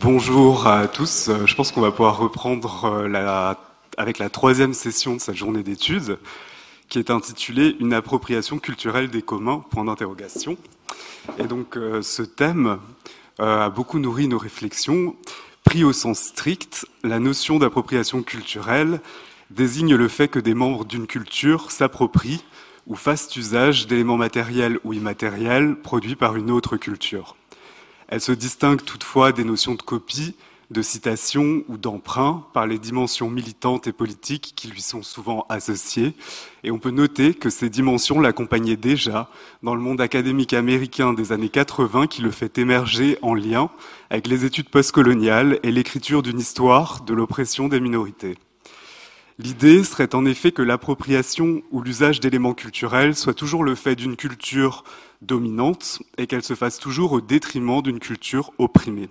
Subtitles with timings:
[0.00, 1.28] Bonjour à tous.
[1.28, 3.54] Euh, je pense qu'on va pouvoir reprendre euh,
[3.96, 6.18] avec la troisième session de cette journée d'études,
[6.88, 10.56] qui est intitulée Une appropriation culturelle des communs Point d'interrogation.
[11.38, 12.78] Et donc, euh, ce thème
[13.38, 15.14] a beaucoup nourri nos réflexions.
[15.64, 19.00] Pris au sens strict, la notion d'appropriation culturelle
[19.50, 22.44] désigne le fait que des membres d'une culture s'approprient
[22.88, 27.36] ou fassent usage d'éléments matériels ou immatériels produits par une autre culture.
[28.12, 30.34] Elle se distingue toutefois des notions de copie,
[30.70, 36.12] de citation ou d'emprunt par les dimensions militantes et politiques qui lui sont souvent associées.
[36.62, 39.30] Et on peut noter que ces dimensions l'accompagnaient déjà
[39.62, 43.70] dans le monde académique américain des années 80 qui le fait émerger en lien
[44.10, 48.36] avec les études postcoloniales et l'écriture d'une histoire de l'oppression des minorités.
[49.38, 54.16] L'idée serait en effet que l'appropriation ou l'usage d'éléments culturels soit toujours le fait d'une
[54.16, 54.84] culture
[55.22, 59.08] dominante et qu'elle se fasse toujours au détriment d'une culture opprimée.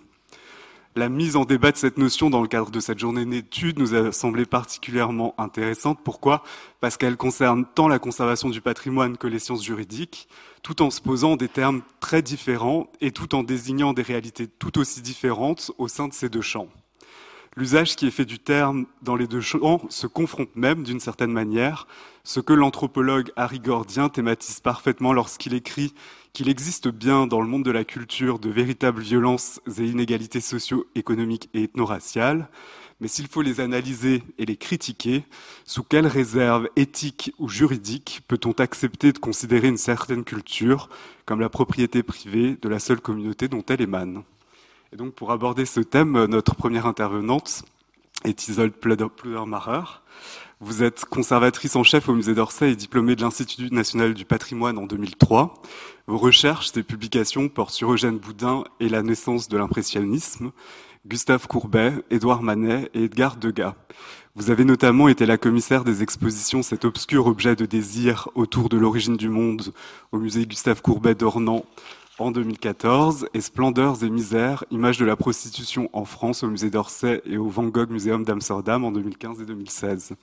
[0.98, 3.96] La mise en débat de cette notion dans le cadre de cette journée d'études nous
[3.96, 6.00] a semblé particulièrement intéressante.
[6.04, 6.44] Pourquoi?
[6.82, 10.28] Parce qu'elle concerne tant la conservation du patrimoine que les sciences juridiques,
[10.64, 14.80] tout en se posant des termes très différents et tout en désignant des réalités tout
[14.80, 16.68] aussi différentes au sein de ces deux champs.
[17.58, 21.34] L'usage qui est fait du terme dans les deux champs se confronte même, d'une certaine
[21.34, 21.86] manière,
[22.24, 25.94] ce que l'anthropologue Harry Gordien thématise parfaitement lorsqu'il écrit
[26.32, 31.50] qu'il existe bien dans le monde de la culture de véritables violences et inégalités socio-économiques
[31.54, 32.48] et ethno-raciales,
[33.02, 35.26] mais s'il faut les analyser et les critiquer,
[35.66, 40.88] sous quelles réserves éthiques ou juridiques peut-on accepter de considérer une certaine culture
[41.26, 44.24] comme la propriété privée de la seule communauté dont elle émane?
[44.94, 47.64] Et donc, pour aborder ce thème, notre première intervenante
[48.26, 50.02] est Isolde Pludermacher.
[50.60, 54.78] Vous êtes conservatrice en chef au musée d'Orsay et diplômée de l'Institut national du patrimoine
[54.78, 55.62] en 2003.
[56.08, 60.52] Vos recherches et publications portent sur Eugène Boudin et la naissance de l'impressionnisme,
[61.08, 63.76] Gustave Courbet, Édouard Manet et Edgar Degas.
[64.36, 68.78] Vous avez notamment été la commissaire des expositions Cet obscur objet de désir autour de
[68.78, 69.74] l'origine du monde
[70.12, 71.66] au musée Gustave Courbet d'Ornans
[72.20, 77.22] en 2014 et Splendeurs et misères, images de la prostitution en France au musée d'Orsay
[77.26, 80.14] et au Van Gogh Museum d'Amsterdam en 2015 et 2016.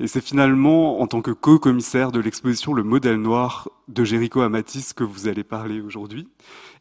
[0.00, 4.92] Et c'est finalement en tant que co-commissaire de l'exposition Le modèle noir de Jéricho Amatis
[4.94, 6.26] que vous allez parler aujourd'hui.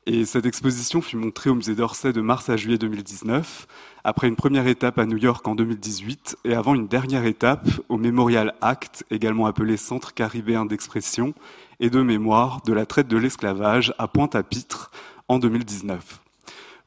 [0.06, 3.68] Et cette exposition fut montrée au musée d'Orsay de mars à juillet 2019,
[4.04, 7.98] après une première étape à New York en 2018 et avant une dernière étape au
[7.98, 11.34] Memorial Act, également appelé Centre caribéen d'expression,
[11.84, 14.90] et de mémoire de la traite de l'esclavage à Pointe-à-Pitre
[15.28, 16.22] en 2019.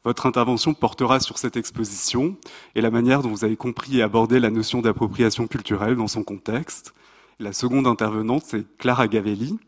[0.04, 2.34] Votre intervention portera sur cette exposition
[2.74, 6.22] et la manière dont vous avez compris et abordé la notion d'appropriation culturelle dans son
[6.22, 6.94] contexte.
[7.38, 9.58] La seconde intervenante, c'est Clara Gavelli.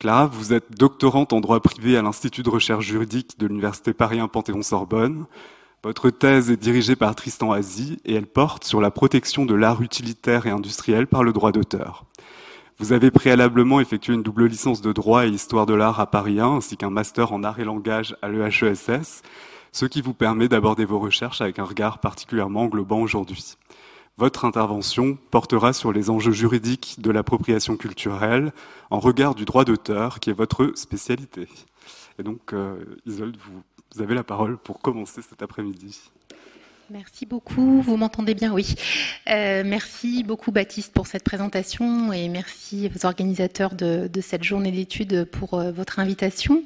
[0.00, 4.18] Clara, vous êtes doctorante en droit privé à l'Institut de recherche juridique de l'Université Paris
[4.18, 5.26] 1 Panthéon-Sorbonne.
[5.84, 9.80] Votre thèse est dirigée par Tristan Azy et elle porte sur la protection de l'art
[9.80, 12.04] utilitaire et industriel par le droit d'auteur.
[12.78, 16.40] Vous avez préalablement effectué une double licence de droit et histoire de l'art à Paris
[16.40, 19.22] 1, ainsi qu'un master en art et langage à l'EHESS,
[19.72, 23.56] ce qui vous permet d'aborder vos recherches avec un regard particulièrement englobant aujourd'hui.
[24.18, 28.52] Votre intervention portera sur les enjeux juridiques de l'appropriation culturelle
[28.90, 31.48] en regard du droit d'auteur, qui est votre spécialité.
[32.18, 32.76] Et donc, euh,
[33.06, 33.38] Isolde,
[33.94, 36.10] vous avez la parole pour commencer cet après-midi.
[36.90, 37.82] Merci beaucoup.
[37.82, 38.52] Vous m'entendez bien?
[38.52, 38.76] Oui.
[39.28, 45.24] Euh, merci beaucoup, Baptiste, pour cette présentation et merci aux organisateurs de, cette journée d'études
[45.24, 46.62] pour euh, votre invitation.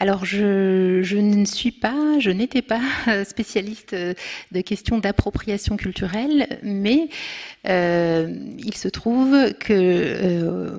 [0.00, 2.80] Alors, je, ne suis pas, je n'étais pas
[3.24, 7.08] spécialiste de questions d'appropriation culturelle, mais
[7.66, 10.78] euh, il se trouve que euh,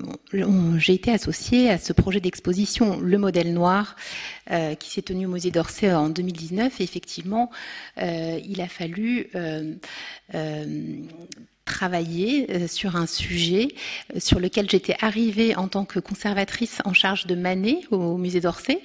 [0.78, 3.98] j'ai été associée à ce projet d'exposition Le Modèle Noir,
[4.52, 6.80] euh, qui s'est tenu au Musée d'Orsay en 2019.
[6.80, 7.52] Et effectivement,
[8.02, 9.30] euh, il a fallu
[11.70, 13.70] travailler euh, sur un sujet
[14.14, 18.42] euh, sur lequel j'étais arrivée en tant que conservatrice en charge de Manet au musée
[18.42, 18.82] d'Orsay.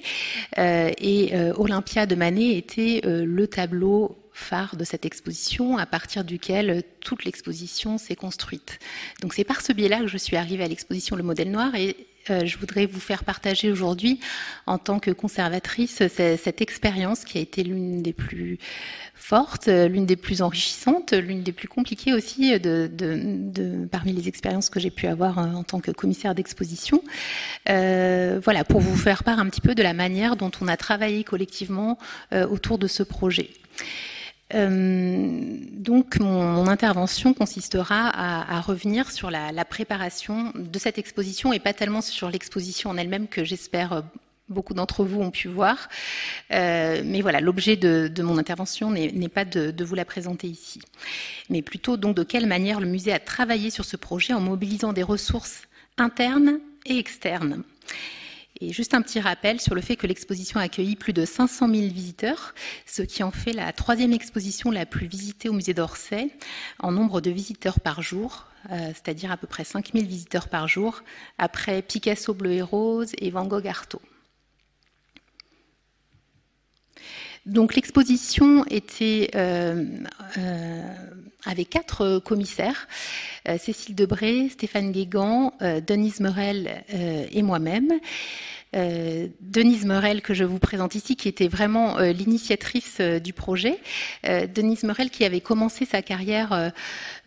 [0.57, 6.83] Euh, et Olympia de Manet était le tableau phare de cette exposition à partir duquel
[6.99, 8.79] toute l'exposition s'est construite.
[9.21, 11.95] Donc c'est par ce biais-là que je suis arrivée à l'exposition Le Modèle Noir et
[12.27, 14.19] je voudrais vous faire partager aujourd'hui,
[14.65, 18.59] en tant que conservatrice, cette expérience qui a été l'une des plus
[19.13, 23.19] fortes, l'une des plus enrichissantes, l'une des plus compliquées aussi de, de,
[23.51, 27.01] de parmi les expériences que j'ai pu avoir euh, en tant que commissaire d'exposition.
[27.69, 30.77] Euh, voilà, pour vous faire part un petit peu de la manière dont on a
[30.77, 31.97] travaillé collectivement
[32.33, 33.49] euh, autour de ce projet.
[34.53, 41.73] Euh, donc mon, intervention consistera à, revenir sur la, préparation de cette exposition et pas
[41.73, 44.03] tellement sur l'exposition en elle-même que j'espère
[44.47, 45.89] beaucoup d'entre vous ont pu voir.
[46.51, 50.79] Euh, mais voilà, l'objet de, mon intervention n'est pas de, de, vous la présenter ici,
[51.49, 54.93] mais plutôt donc de quelle manière le musée a travaillé sur ce projet en mobilisant
[54.93, 55.63] des ressources
[55.97, 57.63] internes et externes.
[58.61, 61.67] Et juste un petit rappel sur le fait que l'exposition a accueilli plus de 500
[61.67, 62.55] 000 visiteurs,
[62.85, 66.29] ce qui en fait la troisième exposition la plus visitée au musée d'Orsay
[66.79, 70.69] en nombre de visiteurs par jour, euh, c'est-à-dire à peu près 5 000 visiteurs par
[70.69, 71.03] jour,
[71.37, 74.01] après Picasso Bleu et Rose et Van Gogh Artaud.
[77.45, 79.85] Donc l'exposition était euh,
[80.37, 80.81] euh,
[81.45, 82.87] avec quatre commissaires,
[83.47, 85.53] euh, Cécile Debré, Stéphane Guégan,
[85.85, 87.93] Denise Morel et moi-même.
[88.75, 93.33] Euh, Denise Morel que je vous présente ici, qui était vraiment euh, l'initiatrice euh, du
[93.33, 93.79] projet.
[94.23, 96.71] Denise Morel qui avait commencé sa carrière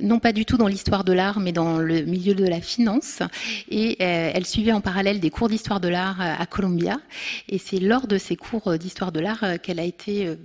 [0.00, 3.22] non pas du tout dans l'histoire de l'art, mais dans le milieu de la finance.
[3.70, 7.00] Et elle suivait en parallèle des cours d'histoire de l'art à Columbia.
[7.48, 10.36] Et c'est lors de ces cours d'histoire de l'art qu'elle a été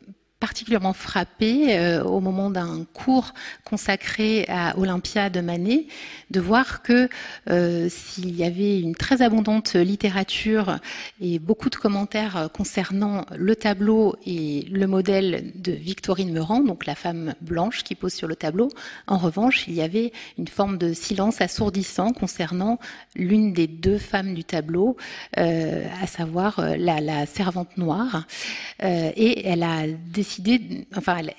[0.43, 5.87] particulièrement frappée euh, au moment d'un cours consacré à Olympia de Manet
[6.31, 7.07] de voir que
[7.49, 10.79] euh, s'il y avait une très abondante littérature
[11.21, 16.95] et beaucoup de commentaires concernant le tableau et le modèle de Victorine Meurant, donc la
[16.95, 18.67] femme blanche qui pose sur le tableau,
[19.07, 22.79] en revanche, il y avait une forme de silence assourdissant concernant
[23.15, 24.97] l'une des deux femmes du tableau,
[25.37, 28.27] euh, à savoir la, la servante noire.
[28.81, 30.32] et elle a décidé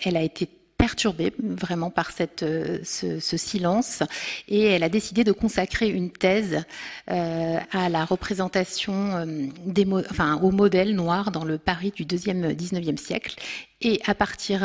[0.04, 0.48] elle, a été
[0.84, 2.10] perturbée vraiment par
[2.42, 4.02] euh, ce, silence
[4.48, 6.62] et elle a décidé de consacrer une thèse
[7.10, 13.36] euh, à la représentation euh, au modèle noir dans le Paris du deuxième 19e siècle.
[13.80, 14.60] Et à partir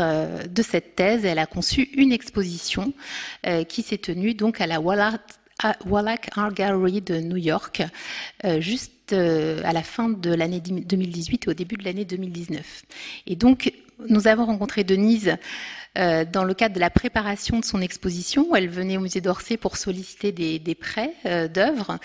[0.50, 2.94] de cette thèse, elle a conçu une exposition
[3.68, 5.20] qui s'est tenue donc à la Wallach
[5.62, 7.81] Art Gallery de New York,
[8.60, 12.84] juste à la fin de l'année 2018 et au début de l'année 2019.
[13.28, 13.74] Et donc,
[14.07, 15.36] nous avons rencontré Denise
[15.98, 19.22] euh, dans le cadre de la préparation de son exposition, où elle venait au musée
[19.22, 21.98] d'Orsay pour solliciter des, prêts euh, d'œuvres.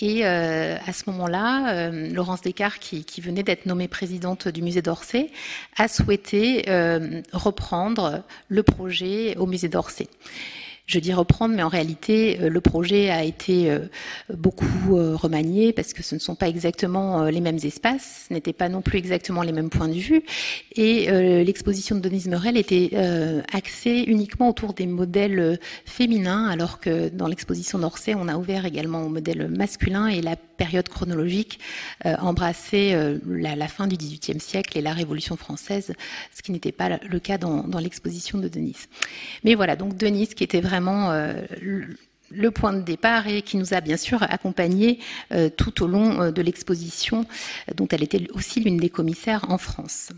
[0.00, 5.30] Et euh, à ce moment-là, Laurence Descartes, qui venait d'être nommée présidente du musée d'Orsay,
[5.76, 6.64] a souhaité
[7.32, 10.08] reprendre le projet au musée d'Orsay
[10.88, 13.80] je dis reprendre, mais en réalité, euh, le projet a été euh,
[14.32, 18.54] beaucoup euh, remanié parce que ce ne sont pas exactement les mêmes espaces, ce n'étaient
[18.54, 20.22] pas non plus exactement les mêmes points de vue.
[20.74, 21.10] Et
[21.44, 22.92] l'exposition de Denise Morel était
[23.52, 29.02] axée uniquement autour des modèles féminins, alors que dans l'exposition d'Orsay, on a ouvert également
[29.02, 31.60] au modèle masculin et la période chronologique
[32.04, 35.94] embrassait la, fin du XVIIIe siècle et la Révolution française,
[36.34, 38.88] ce qui n'était pas le cas dans, l'exposition de Denise.
[39.44, 41.42] Mais voilà, donc Denise qui était vraiment euh,
[42.30, 44.98] le point de départ et qui nous a bien sûr accompagnés
[45.32, 47.24] euh, tout au long euh, de l'exposition,
[47.74, 50.10] dont elle était aussi l'une des commissaires en France.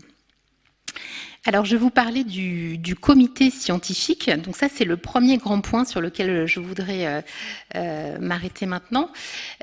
[1.47, 4.29] Alors, je vais vous parler du, comité scientifique.
[4.29, 7.21] Donc ça, c'est le premier grand point sur lequel je voudrais euh,
[7.75, 9.09] euh, m'arrêter maintenant.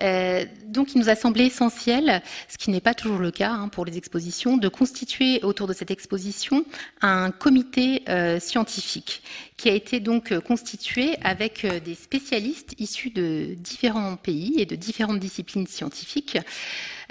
[0.03, 3.69] Euh, donc, il nous a semblé essentiel, ce qui n'est pas toujours le cas hein,
[3.69, 6.65] pour les expositions, de constituer autour de cette exposition
[7.01, 8.03] un comité
[8.41, 9.23] scientifique
[9.59, 15.19] qui a été donc constitué avec des spécialistes issus de différents pays et de différentes
[15.19, 16.39] disciplines scientifiques.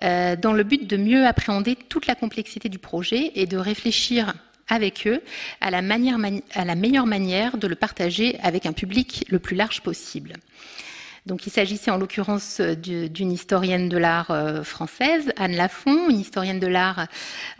[0.02, 4.34] dans le but de mieux appréhender toute la complexité du projet et de réfléchir
[4.70, 5.22] avec eux
[5.62, 6.18] à la, meilleure
[7.06, 10.34] manière de le partager avec un public le plus large possible.
[11.26, 16.62] Donc, il s'agissait en l'occurrence d'une historienne de l'art euh, française, Anne Lafont, une historienne
[16.62, 17.08] de l'art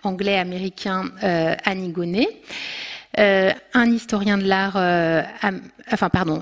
[0.04, 2.30] anglais-américain, euh, Annie Gonnet,
[3.20, 5.24] euh, un historien de l'art, euh,
[5.92, 6.42] enfin pardon,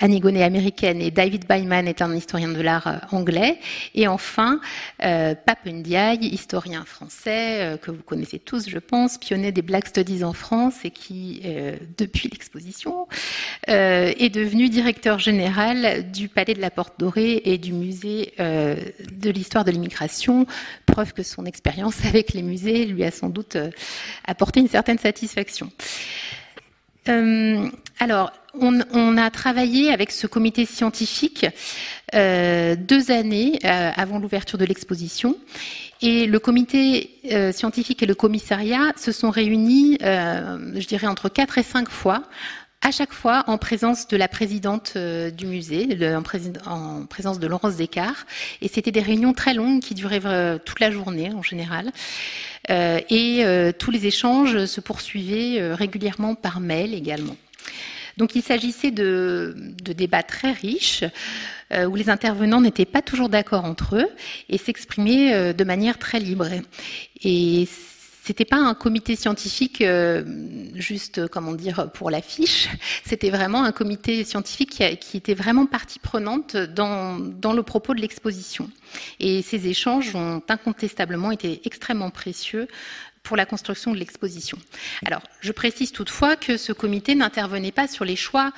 [0.00, 3.58] Annie Gonnet américaine et David Byman est un historien de l'art euh, anglais.
[3.94, 4.60] Et enfin,
[4.98, 10.32] Pape Ndiaye, historien français que vous connaissez tous, je pense, pionnier des Black Studies en
[10.32, 11.42] France et qui,
[11.96, 13.06] depuis l'exposition,
[13.66, 19.64] est devenu directeur général du Palais de la Porte Dorée et du Musée de l'histoire
[19.64, 20.46] de l'immigration,
[20.86, 23.56] preuve que son expérience avec les musées lui a sans doute
[24.26, 25.70] apporté une certaine satisfaction.
[27.08, 31.46] Euh, alors, on, a travaillé avec ce comité scientifique
[32.14, 35.36] euh, deux années euh, avant l'ouverture de l'exposition.
[36.02, 37.10] Et le comité
[37.52, 42.22] scientifique et le commissariat se sont réunis, je dirais, entre quatre et cinq fois
[42.86, 46.22] à chaque fois en présence de la présidente du musée, en,
[46.70, 48.24] en, présence de Laurence Descartes.
[48.62, 50.20] Et c'était des réunions très longues qui duraient
[50.64, 51.90] toute la journée en général.
[52.70, 57.36] Euh, et euh, tous les échanges se poursuivaient euh, régulièrement par mail également.
[58.18, 61.04] Donc il s'agissait de, débats très riches
[61.72, 64.08] où les intervenants n'étaient pas toujours d'accord entre eux
[64.48, 66.46] et s'exprimaient de manière très libre.
[68.26, 70.24] C'était pas un comité scientifique euh,
[70.74, 72.68] juste, comment dire, pour l'affiche.
[73.04, 78.68] C'était vraiment un comité scientifique qui, était vraiment partie prenante dans, le propos de l'exposition.
[79.20, 82.66] Et ces échanges ont incontestablement été extrêmement précieux
[83.22, 84.58] pour la construction de l'exposition.
[85.04, 88.52] Alors, je précise toutefois que ce comité n'intervenait pas sur les choix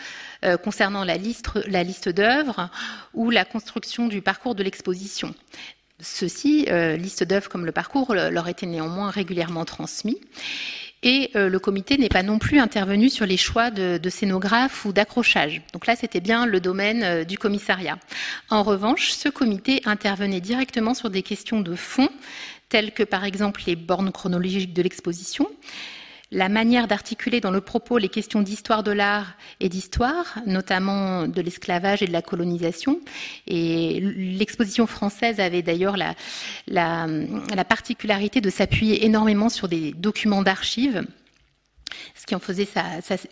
[0.44, 2.70] euh, concernant la liste d'œuvres
[3.12, 5.34] ou la construction du parcours de l'exposition.
[6.00, 10.21] Ceux-ci, euh, liste d'œuvres comme le parcours, leur étaient néanmoins régulièrement transmis.
[11.02, 14.85] Et euh, le comité n'est pas non plus intervenu sur les choix de, de scénographes
[14.85, 15.62] ou d'accrochage.
[15.73, 17.99] Donc là, c'était bien le domaine euh, du commissariat.
[18.50, 22.09] En revanche, ce comité intervenait directement sur des questions de fond,
[22.69, 25.49] telles que par exemple les bornes chronologiques de l'exposition,
[26.30, 31.40] la manière d'articuler dans le propos les questions d'histoire de l'art et d'histoire, notamment de
[31.40, 33.00] l'esclavage et de la colonisation.
[33.47, 36.14] Et l'exposition française avait d'ailleurs la,
[36.66, 41.06] la, particularité de s'appuyer énormément sur des documents d'archives,
[42.14, 42.68] ce qui en faisait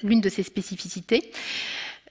[0.02, 1.30] l'une de ses spécificités.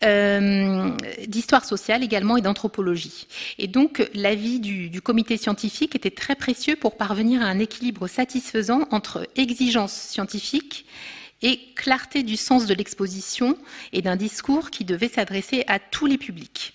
[0.04, 0.92] Euh,
[1.26, 3.28] d'histoire sociale également et d'anthropologie.
[3.58, 8.88] Et donc l'avis du, comité scientifique était très précieux pour parvenir à un équilibre satisfaisant
[8.92, 10.86] entre exigences scientifiques
[11.42, 13.58] et clarté du sens de l'exposition
[13.94, 16.74] et d'un discours qui devait s'adresser à tous les publics.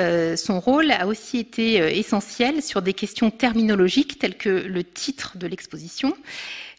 [0.00, 4.84] Euh, son rôle a aussi été euh, essentiel sur des questions terminologiques telles que le
[4.84, 6.14] titre de l'exposition,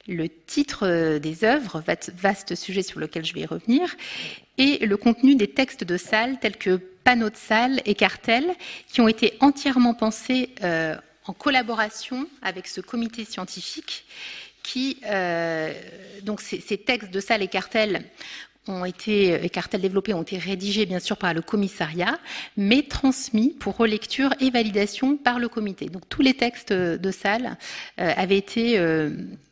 [0.08, 1.84] le titre euh, des œuvres,
[2.16, 3.96] vaste sujet sur lequel je vais revenir,
[4.58, 8.54] et le contenu des textes de salle tels que panneaux de salle et cartels
[8.88, 10.96] qui ont été entièrement pensés euh,
[11.26, 14.06] en collaboration avec ce comité scientifique
[14.64, 15.74] qui, euh,
[16.24, 18.04] donc ces, textes de salle et cartels
[18.70, 22.18] ont été, les cartels développés ont été rédigés bien sûr par le commissariat,
[22.56, 25.88] mais transmis pour relecture et validation par le comité.
[25.88, 27.58] Donc tous les textes de salle
[27.98, 28.80] avaient été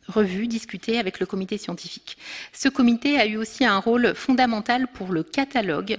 [0.08, 2.16] revue, discutée avec le comité scientifique.
[2.52, 5.98] Ce comité a eu aussi un rôle fondamental pour le catalogue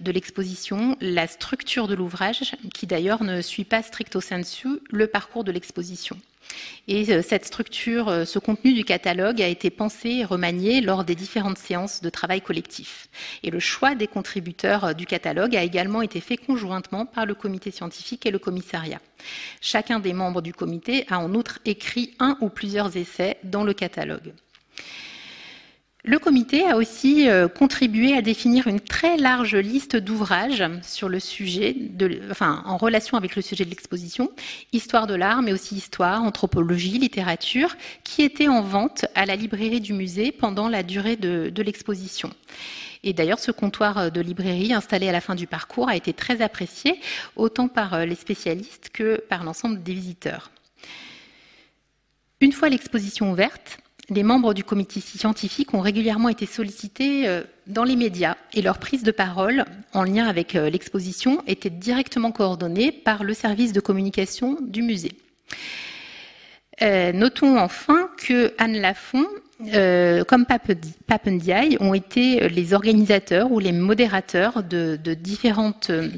[0.00, 5.44] de l'exposition, la structure de l'ouvrage, qui d'ailleurs ne suit pas stricto sensu le parcours
[5.44, 6.16] de l'exposition.
[6.86, 11.04] Et euh, cette structure, euh, ce contenu du catalogue a été pensé et remanié lors
[11.04, 13.08] des différentes séances de travail collectif.
[13.42, 17.34] Et le choix des contributeurs euh, du catalogue a également été fait conjointement par le
[17.34, 19.00] comité scientifique et le commissariat.
[19.60, 23.74] Chacun des membres du comité a en outre écrit un ou plusieurs essais dans le
[23.74, 24.32] catalogue.
[26.08, 31.20] Le comité a aussi euh, contribué à définir une très large liste d'ouvrages sur le
[31.20, 31.76] sujet,
[32.30, 34.30] enfin, en relation avec le sujet de l'exposition,
[34.72, 39.82] histoire de l'art, mais aussi histoire, anthropologie, littérature, qui étaient en vente à la librairie
[39.82, 42.30] du musée pendant la durée de, l'exposition.
[43.04, 46.40] Et d'ailleurs, ce comptoir de librairie installé à la fin du parcours a été très
[46.40, 46.98] apprécié,
[47.36, 50.50] autant par euh, les spécialistes que par l'ensemble des visiteurs.
[52.40, 53.78] Une fois l'exposition ouverte,
[54.10, 58.78] les membres du comité scientifique ont régulièrement été sollicités euh, dans les médias et leur
[58.78, 63.80] prise de parole en lien avec euh, l'exposition était directement coordonnée par le service de
[63.80, 65.12] communication du musée.
[66.80, 69.26] Euh, notons enfin que Anne Lafont
[69.74, 70.46] euh, comme
[71.06, 76.10] Papendiaï, ont été les organisateurs ou les modérateurs de, différentes euh,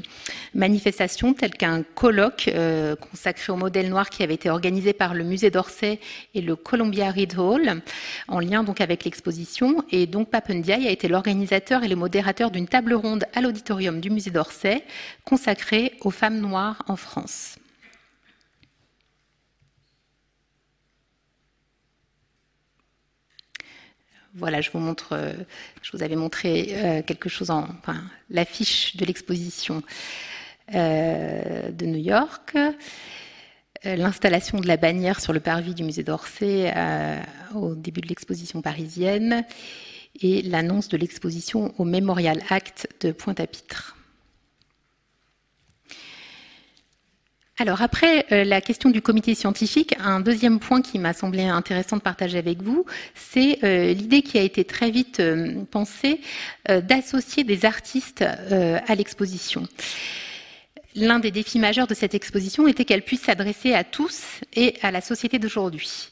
[0.53, 5.23] manifestations, telles qu'un colloque euh, consacré au modèle noir qui avait été organisé par le
[5.23, 5.99] musée d'Orsay
[6.35, 7.81] et le Columbia Reed Hall,
[8.27, 9.83] en lien donc avec l'exposition.
[9.89, 14.11] Et donc Papendiaï a été l'organisateur et le modérateur d'une table ronde à l'auditorium du
[14.11, 14.83] musée d'Orsay
[15.25, 17.55] consacrée aux femmes noires en France.
[24.33, 25.33] Voilà, je vous montre, euh,
[25.81, 29.83] je vous avais montré euh, quelque chose en, enfin, l'affiche de l'exposition
[30.73, 32.57] euh, de New York,
[33.83, 36.71] l'installation de la bannière sur le parvis du musée d'Orsay
[37.55, 39.43] au début de l'exposition parisienne
[40.21, 43.97] et l'annonce de l'exposition au Memorial Act de Pointe-à-Pitre.
[47.61, 51.95] Alors après euh, la question du comité scientifique, un deuxième point qui m'a semblé intéressant
[51.95, 56.21] de partager avec vous, c'est euh, l'idée qui a été très vite euh, pensée
[56.67, 59.67] d'associer des artistes à l'exposition.
[60.95, 64.23] L'un des défis majeurs de cette exposition était qu'elle puisse s'adresser à tous
[64.55, 66.09] et à la société d'aujourd'hui.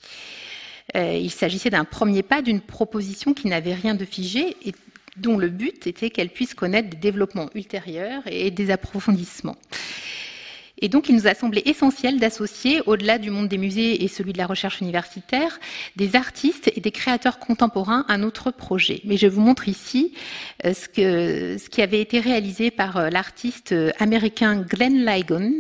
[0.96, 4.74] il s'agissait d'un premier pas d'une proposition qui n'avait rien de figé et
[5.18, 9.58] dont le but était qu'elle puisse connaître des développements ultérieurs et des approfondissements.
[10.82, 14.34] Et donc, il nous a semblé essentiel d'associer, au-delà du monde des musées et celui
[14.34, 15.60] de la recherche universitaire,
[15.96, 19.02] des artistes et des créateurs contemporains à notre projet.
[19.04, 20.14] Mais je vous montre ici
[20.66, 25.54] euh, ce, qui avait été réalisé par euh, l'artiste euh, américain Glenn Ligon,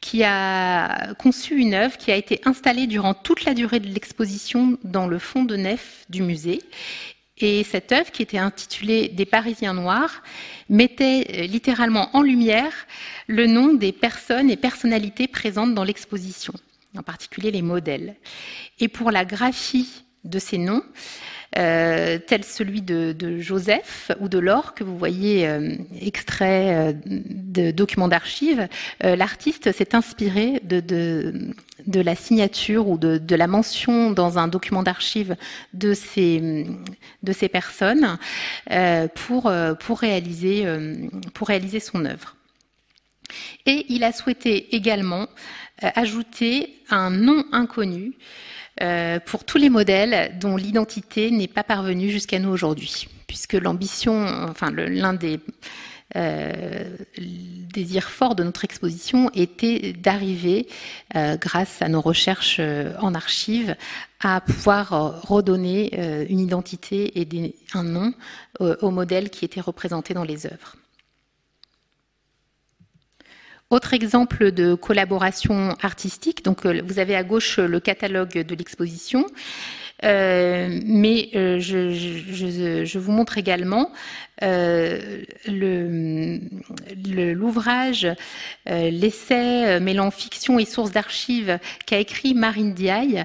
[0.00, 4.78] qui a conçu une œuvre qui a été installée durant toute la durée de l'exposition
[4.84, 6.60] dans le fond de nef du musée
[7.40, 10.22] et cette œuvre, qui était intitulée Des Parisiens noirs,
[10.68, 12.72] mettait euh, littéralement en lumière
[13.26, 16.52] le nom des personnes et personnalités présentes dans l'exposition,
[16.96, 18.16] en particulier les modèles.
[18.80, 20.82] Et pour la graphie de ces noms,
[21.56, 28.08] euh, tel celui de, Joseph ou de Laure, que vous voyez euh, extrait de documents
[28.08, 28.68] d'archives,
[29.00, 31.54] l'artiste s'est inspiré de, de,
[31.94, 35.36] la signature ou de, la mention dans un document d'archives
[35.74, 36.66] de ces,
[37.22, 38.18] de personnes
[39.14, 40.66] pour, pour, réaliser,
[41.34, 42.36] pour réaliser son œuvre.
[43.66, 45.28] Et il a souhaité également
[45.80, 48.14] ajouter un nom inconnu
[48.80, 54.24] euh, pour tous les modèles dont l'identité n'est pas parvenue jusqu'à nous aujourd'hui, puisque l'ambition,
[54.48, 55.40] enfin l'un des
[56.16, 60.68] euh, désirs forts de notre exposition était d'arriver,
[61.16, 62.60] euh, grâce à nos recherches
[63.00, 63.76] en archives,
[64.20, 68.12] à pouvoir redonner une identité et un nom
[68.58, 70.76] aux modèles qui étaient représentés dans les œuvres.
[73.70, 79.26] Autre exemple de collaboration artistique, donc euh, vous avez à gauche le catalogue de l'exposition.
[80.04, 83.90] Euh, mais euh, je, vous montre également
[84.42, 85.22] euh,
[87.06, 88.06] l'ouvrage,
[88.68, 93.24] euh, l'essai mêlant fiction et source d'archives qu'a écrit Marine Diaye,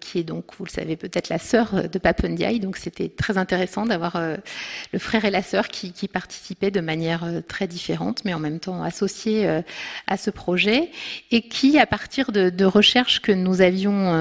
[0.00, 2.58] qui est donc, vous le savez peut-être, la sœur de Papen Diaye.
[2.58, 7.42] Donc c'était très intéressant d'avoir le frère et la sœur qui, qui, participaient de manière
[7.46, 9.46] très différente, mais en même temps associés
[10.06, 10.90] à ce projet,
[11.30, 14.14] et qui, à partir de, de recherches que nous avions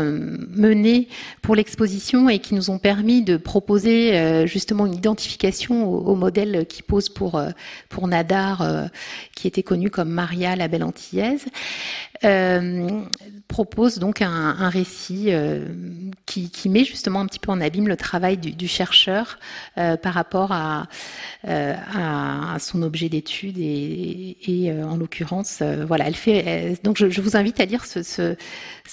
[0.50, 1.08] menées
[1.41, 6.65] pour l'exposition et qui nous ont permis de proposer euh, justement une identification au, modèle
[6.67, 7.50] qui pose pour, euh,
[7.89, 8.86] pour Nadar, euh,
[9.36, 11.45] qui était connu comme Maria la Belle Antillaise,
[13.48, 15.32] propose donc un, récit
[16.25, 19.39] qui, met justement un petit peu en abîme le travail du, chercheur
[19.75, 20.88] par rapport à,
[22.59, 26.79] son objet d'étude et, en l'occurrence, voilà, elle fait.
[26.83, 28.35] donc je, vous invite à lire ce,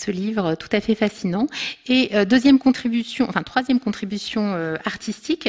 [0.08, 1.46] livre tout à fait fascinant.
[1.88, 5.48] Et deuxième contribution, enfin troisième contribution euh, artistique,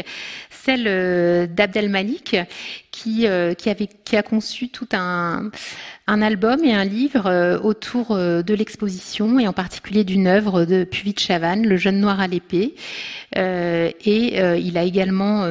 [0.49, 2.35] celle euh, d'Abdel Malik,
[2.91, 5.49] qui, euh, qui a conçu tout un,
[6.05, 11.13] un album et un livre autour de l'exposition et en particulier d'une œuvre de Puvis
[11.13, 12.75] de Chavannes, Le jeune noir à l'épée.
[13.35, 15.49] et il a également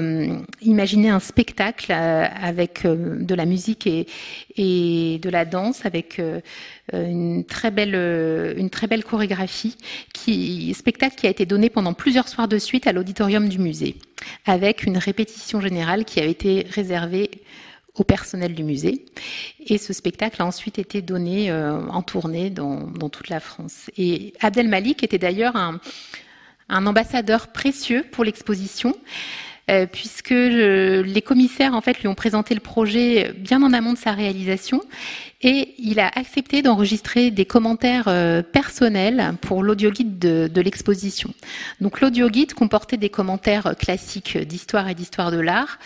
[0.61, 6.21] imaginé un spectacle avec de la musique et, de la danse avec
[6.93, 9.77] une très belle chorégraphie
[10.75, 13.97] spectacle qui a été donné pendant plusieurs soirs de suite à l'auditorium du musée,
[14.47, 17.31] avec une répétition générale qui a été réservée
[17.95, 19.05] au personnel du musée.
[19.67, 23.91] Et ce spectacle a ensuite été donné euh, en tournée dans, toute la France.
[23.97, 25.79] Et Abdel Malik était d'ailleurs un,
[26.69, 28.97] ambassadeur précieux pour l'exposition.
[29.71, 33.99] Euh, puisque les commissaires en fait lui ont présenté le projet bien en amont de
[33.99, 34.83] sa réalisation
[35.41, 41.33] et il a accepté d'enregistrer des commentaires euh, personnels pour l'audioguide de, de l'exposition.
[41.81, 45.79] Donc l'audioguide comportait des commentaires classiques d'histoire et d'histoire de l'art,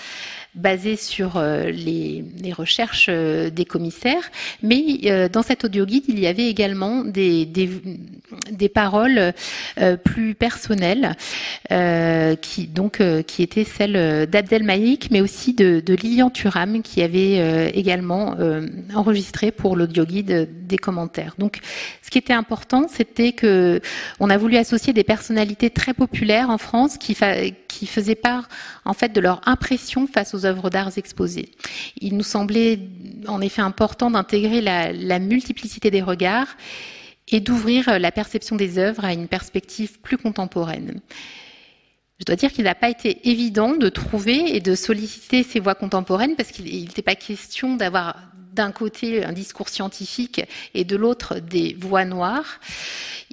[0.57, 4.31] basé sur euh, les, recherches euh, des commissaires,
[4.63, 9.33] mais euh, dans cet audio guide, il y avait également des, des, paroles
[10.05, 11.17] plus personnelles,
[12.41, 18.37] qui donc qui étaient celles d'Abdel Malik, mais aussi de, Lilian Thuram, qui avait également
[18.95, 21.35] enregistré pour l'audio guide des commentaires.
[21.39, 21.61] Donc,
[22.03, 23.81] ce qui était important, c'était que
[24.21, 27.17] on a voulu associer des personnalités très populaires en France qui,
[27.69, 28.49] qui faisaient part
[28.85, 31.51] en fait de leur impression face aux œuvres d'art exposées.
[32.01, 32.79] Il nous semblait
[33.29, 36.57] en effet important d'intégrer la, multiplicité des regards
[37.29, 41.01] et d'ouvrir la perception des œuvres à une perspective plus contemporaine.
[42.19, 45.75] Je dois dire qu'il n'a pas été évident de trouver et de solliciter ces voix
[45.75, 48.17] contemporaines parce qu'il n'était pas question d'avoir
[48.57, 50.43] d'un côté un discours scientifique
[50.75, 52.59] et de l'autre des voix noires.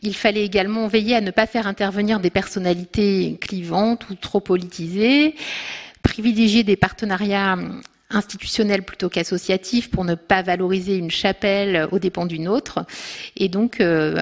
[0.02, 5.36] Il fallait également veiller à ne pas faire intervenir des personnalités clivantes ou trop politisées,
[6.04, 7.58] privilégier des partenariats
[8.13, 12.86] institutionnel plutôt qu'associatif pour ne pas valoriser une chapelle aux dépens d'une autre.
[13.36, 14.22] Et donc, euh,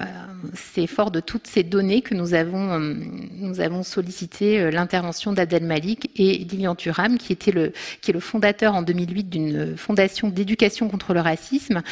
[0.54, 5.64] c'est fort de toutes ces données que nous avons, euh, avons sollicité euh, l'intervention d'Adel
[5.64, 10.28] Malik et Lilian Thuram, qui, était le, qui est le fondateur en 2008 d'une fondation
[10.28, 11.82] d'éducation contre le racisme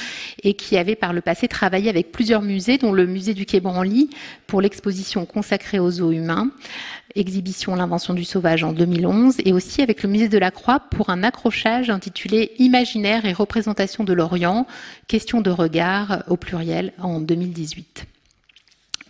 [0.43, 3.61] et qui avait par le passé travaillé avec plusieurs musées, dont le musée du Quai
[3.61, 4.11] Branly
[4.47, 6.51] pour l'exposition consacrée aux eaux humains,
[7.15, 11.11] exhibition L'invention du sauvage en 2011, et aussi avec le musée de la Croix pour
[11.11, 14.67] un accrochage intitulé Imaginaire et représentation de l'Orient,
[15.09, 18.07] question de regard au pluriel en 2018.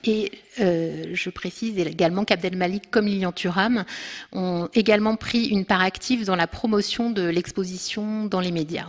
[0.04, 3.84] Et euh, je précise également qu'Abdel Malik comme Lilian Thuram
[4.32, 8.88] ont également pris une part active dans la promotion de l'exposition dans les médias.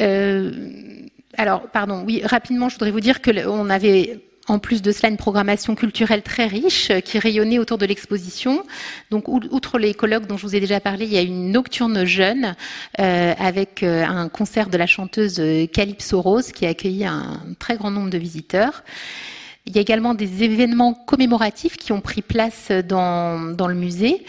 [0.00, 0.93] Euh,
[1.36, 5.16] alors, pardon, oui, rapidement, je voudrais vous dire qu'on avait en plus de cela, une
[5.16, 8.64] programmation culturelle très riche euh, qui rayonnait autour de l'exposition.
[9.10, 12.04] Donc, outre les colloques dont je vous ai déjà parlé, il y a une nocturne
[12.04, 12.54] jeune
[13.00, 15.42] euh, avec euh, un concert de la chanteuse
[15.72, 18.84] Calypso Rose qui a accueilli un très grand nombre de visiteurs.
[19.66, 24.24] Il y a également des événements commémoratifs qui ont pris place dans, le musée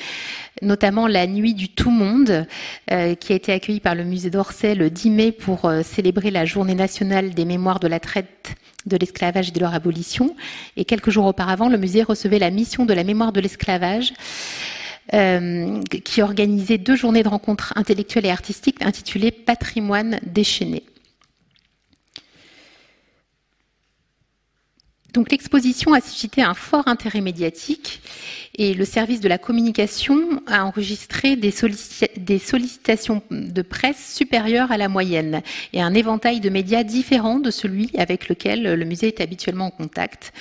[0.62, 2.48] notamment la Nuit du Tout Monde,
[2.90, 6.32] euh, qui a été accueillie par le musée d'Orsay le 10 mai pour euh, célébrer
[6.32, 10.34] la journée nationale des mémoires de la traite de l'esclavage et de leur abolition.
[10.78, 14.14] Et quelques jours auparavant, le musée recevait la mission de la mémoire de l'esclavage.
[15.14, 20.82] Euh, qui organisait deux journées de rencontres intellectuelles et artistiques intitulées Patrimoine déchaîné.
[25.16, 28.02] Donc l'exposition a suscité un fort intérêt médiatique
[28.58, 34.88] et le service de la communication a enregistré des, sollicitations de presse supérieures à la
[34.88, 35.42] moyenne
[35.74, 39.72] et un éventail de médias différents de celui avec lequel le musée est habituellement en
[39.72, 40.34] contact.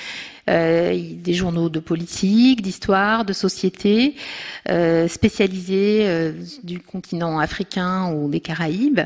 [0.50, 4.14] Euh, des journaux de politique, d'histoire, de société,
[4.68, 9.00] euh, spécialisés euh, du continent africain ou des Caraïbes.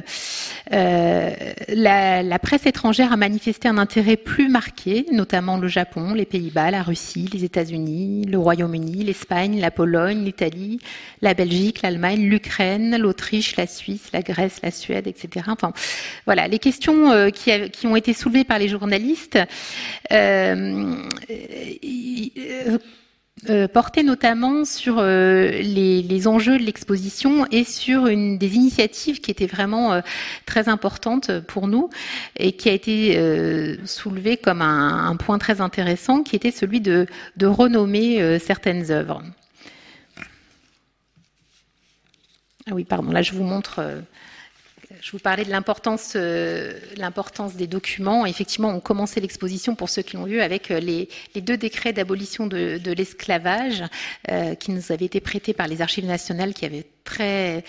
[0.69, 6.73] La, la, presse étrangère a manifesté un intérêt plus marqué, notamment le Japon, les Pays-Bas,
[6.73, 10.79] la Russie, les États-Unis, le Royaume-Uni, l'Espagne, la Pologne, l'Italie,
[11.23, 15.47] la Belgique, l'Allemagne, l'Ukraine, l'Autriche, la Suisse, la Grèce, la Suède, etc.
[15.49, 15.73] Enfin,
[16.27, 19.39] voilà, les questions qui, qui, ont été soulevées par les journalistes
[20.13, 20.95] euh,
[23.49, 29.31] euh, portait notamment sur euh, les, enjeux de l'exposition et sur une des initiatives qui
[29.31, 30.03] était vraiment
[30.47, 31.91] très importante pour nous
[32.37, 37.07] et qui a été soulevée comme un, point très intéressant, qui était celui de
[37.41, 39.23] renommer certaines œuvres.
[42.67, 44.03] Ah oui, pardon, là je vous montre
[45.01, 48.27] je vous parlais de l'importance, euh, l'importance des documents.
[48.27, 51.09] Effectivement, on commençait l'exposition pour ceux qui l'ont vu avec euh, les,
[51.41, 53.85] deux décrets d'abolition de, l'esclavage
[54.31, 57.65] euh, qui nous avaient été prêtés par les archives nationales qui avaient très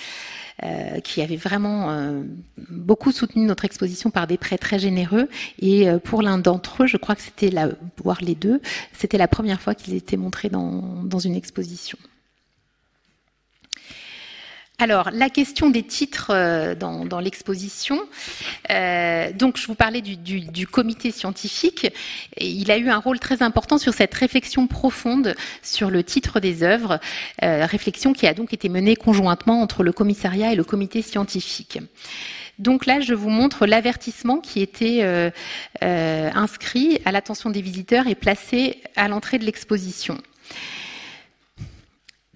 [1.05, 2.21] qui avaient vraiment
[2.69, 5.29] beaucoup soutenu notre exposition par des prêts très généreux.
[5.61, 7.69] Et pour l'un d'entre eux, je crois que c'était la,
[8.03, 8.59] voire les deux,
[8.91, 11.97] c'était la première fois qu'ils étaient montrés dans une exposition.
[14.81, 17.99] Alors, la question des titres euh, dans, l'exposition.
[18.71, 21.91] Euh, donc, je vous parlais du, comité scientifique.
[22.39, 26.63] il a eu un rôle très important sur cette réflexion profonde sur le titre des
[26.63, 26.99] œuvres,
[27.43, 31.79] euh, réflexion qui a donc été menée conjointement entre le commissariat et le comité scientifique.
[32.57, 35.31] Donc là, je vous montre l'avertissement qui était
[35.81, 40.17] inscrit à l'attention des visiteurs et placé à l'entrée de l'exposition.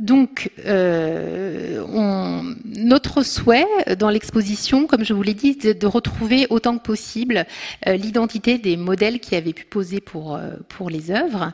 [0.03, 3.65] Donc, euh, notre souhait
[3.97, 7.45] dans l'exposition, comme je vous l'ai dit, c'est de retrouver autant que possible
[7.87, 11.53] euh, l'identité des modèles qui avaient pu poser pour, euh, pour les œuvres.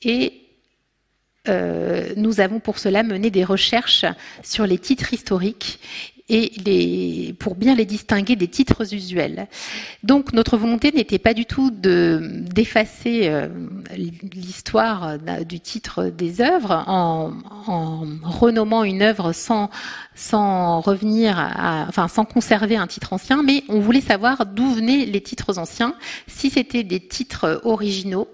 [0.00, 0.32] Et
[2.16, 4.04] nous avons pour cela mené des recherches
[4.42, 5.80] sur les titres historiques
[6.28, 9.48] et les, pour bien les distinguer des titres usuels.
[10.02, 12.20] Donc notre volonté n'était pas du tout de,
[12.52, 13.48] d'effacer euh,
[14.34, 17.32] l'histoire du titre des œuvres en,
[17.66, 19.70] en renommant une œuvre sans,
[20.14, 25.06] sans revenir, à, enfin sans conserver un titre ancien, mais on voulait savoir d'où venaient
[25.06, 25.94] les titres anciens,
[26.26, 28.28] si c'était des titres originaux,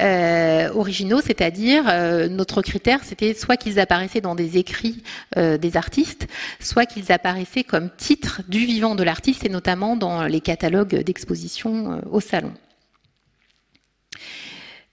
[0.00, 5.02] euh, originaux, c'est-à-dire euh, notre critère, c'était soit qu'ils apparaissaient dans des écrits
[5.36, 6.28] euh, des artistes,
[6.60, 11.02] soit qu'ils apparaissaient apparaissait comme titre du vivant de l'artiste et notamment dans les catalogues
[11.02, 12.52] d'exposition euh, au salon.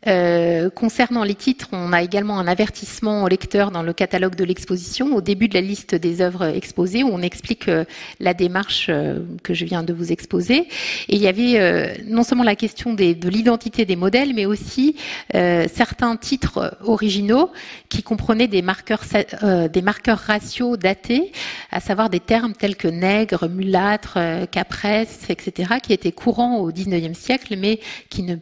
[0.07, 4.43] Euh, concernant les titres, on a également un avertissement au lecteur dans le catalogue de
[4.43, 7.85] l'exposition, au début de la liste des œuvres exposées, où on explique euh,
[8.19, 10.67] la démarche euh, que je viens de vous exposer.
[11.07, 14.95] Et il y avait non seulement la question des, de l'identité des modèles, mais aussi
[15.31, 17.51] certains titres originaux
[17.89, 19.03] qui comprenaient des marqueurs,
[19.71, 21.31] des marqueurs ratios datés,
[21.71, 24.17] à savoir des termes tels que nègre, mulâtre,
[24.51, 28.35] capresse, etc., qui étaient courants au XIXe siècle, mais qui ne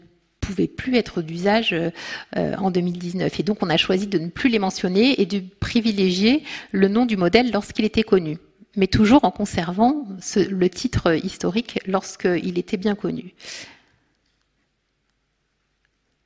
[0.67, 3.39] plus être d'usage euh, en 2019.
[3.39, 7.05] Et donc on a choisi de ne plus les mentionner et de privilégier le nom
[7.05, 8.37] du modèle lorsqu'il était connu
[8.75, 13.33] mais toujours en conservant le titre historique lorsqu'il était bien connu.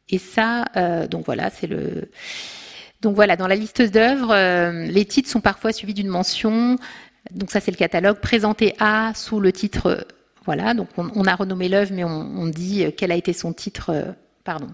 [0.09, 2.09] Et ça, euh, donc voilà, c'est le.
[3.01, 6.77] Donc voilà, dans la liste d'œuvres, euh, les titres sont parfois suivis d'une mention.
[7.31, 10.05] Donc ça, c'est le catalogue présenté à sous le titre
[10.45, 14.12] voilà, donc on, a renommé l'œuvre, mais on, dit quel a été son titre, euh,
[14.43, 14.67] pardon,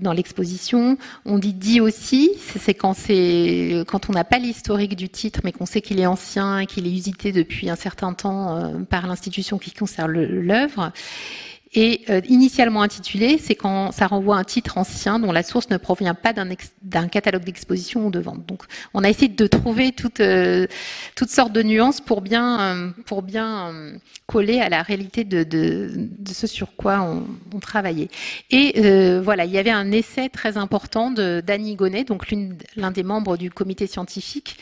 [0.00, 0.98] dans l'exposition.
[1.24, 5.52] On dit dit aussi, c'est quand c'est quand on n'a pas l'historique du titre, mais
[5.52, 9.06] qu'on sait qu'il est ancien et qu'il est usité depuis un certain temps euh, par
[9.06, 10.92] l'institution qui conserve l'œuvre.
[11.76, 15.76] Et euh, initialement intitulé, c'est quand ça renvoie un titre ancien dont la source ne
[15.76, 18.46] provient pas d'un catalogue d'exposition ou de vente.
[18.46, 18.62] Donc,
[18.94, 20.68] on a essayé de trouver toutes, euh,
[21.16, 23.72] toutes sortes de nuances pour bien, euh, pour bien
[24.26, 28.08] coller à la réalité de, de, de ce sur quoi on, on travaillait.
[28.50, 28.80] Et
[29.20, 32.32] voilà, il y avait un essai très important d'Annie Gonnet, donc
[32.76, 34.56] l'un des membres du comité scientifique,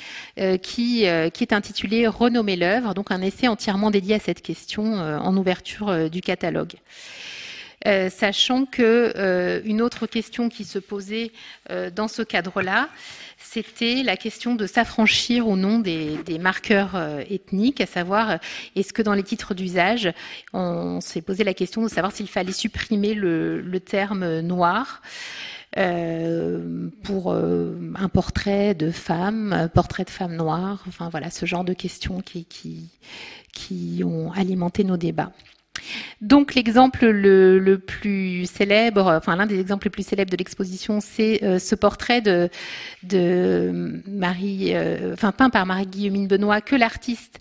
[0.63, 5.37] qui, qui est intitulé Renommer l'œuvre, donc un essai entièrement dédié à cette question en
[5.37, 6.75] ouverture du catalogue.
[7.87, 11.33] Euh, sachant que euh, autre question qui se posait
[11.71, 12.89] euh, dans ce cadre-là,
[13.39, 16.97] c'était la question de s'affranchir ou non des, marqueurs
[17.29, 18.39] ethniques, à savoir
[18.77, 20.13] est-ce que dans les titres d'usage,
[20.53, 25.03] on s'est posé la question de savoir s'il fallait supprimer le, terme noir.
[27.03, 32.21] pour un portrait de femme, portrait de femme noire, enfin voilà ce genre de questions
[32.23, 35.33] qui ont alimenté nos débats.
[36.21, 41.43] Donc l'exemple le, plus célèbre, enfin l'un des exemples les plus célèbres de l'exposition, c'est
[41.43, 42.51] euh, ce portrait de,
[44.07, 47.41] Marie, euh, enfin peint par Marie-Guillemine Benoît, que l'artiste